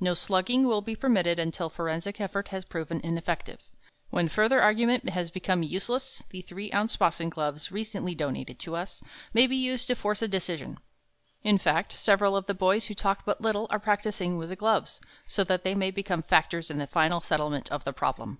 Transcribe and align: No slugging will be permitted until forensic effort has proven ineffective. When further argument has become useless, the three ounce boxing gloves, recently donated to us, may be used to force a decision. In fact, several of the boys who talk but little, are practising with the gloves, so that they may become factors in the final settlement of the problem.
No 0.00 0.14
slugging 0.14 0.66
will 0.66 0.80
be 0.80 0.96
permitted 0.96 1.38
until 1.38 1.68
forensic 1.68 2.22
effort 2.22 2.48
has 2.48 2.64
proven 2.64 3.02
ineffective. 3.04 3.60
When 4.08 4.26
further 4.26 4.62
argument 4.62 5.10
has 5.10 5.30
become 5.30 5.62
useless, 5.62 6.22
the 6.30 6.40
three 6.40 6.72
ounce 6.72 6.96
boxing 6.96 7.28
gloves, 7.28 7.70
recently 7.70 8.14
donated 8.14 8.58
to 8.60 8.74
us, 8.74 9.02
may 9.34 9.46
be 9.46 9.56
used 9.56 9.86
to 9.88 9.94
force 9.94 10.22
a 10.22 10.26
decision. 10.28 10.78
In 11.44 11.58
fact, 11.58 11.92
several 11.92 12.34
of 12.34 12.46
the 12.46 12.54
boys 12.54 12.86
who 12.86 12.94
talk 12.94 13.26
but 13.26 13.42
little, 13.42 13.66
are 13.68 13.78
practising 13.78 14.38
with 14.38 14.48
the 14.48 14.56
gloves, 14.56 15.02
so 15.26 15.44
that 15.44 15.64
they 15.64 15.74
may 15.74 15.90
become 15.90 16.22
factors 16.22 16.70
in 16.70 16.78
the 16.78 16.86
final 16.86 17.20
settlement 17.20 17.68
of 17.70 17.84
the 17.84 17.92
problem. 17.92 18.38